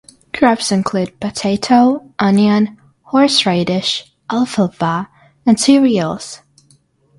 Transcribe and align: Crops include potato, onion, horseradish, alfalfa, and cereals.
Crops 0.33 0.71
include 0.71 1.19
potato, 1.19 2.11
onion, 2.17 2.75
horseradish, 3.03 4.11
alfalfa, 4.31 5.07
and 5.45 5.59
cereals. 5.59 6.41